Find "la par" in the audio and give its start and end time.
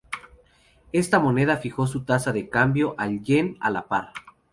3.69-4.13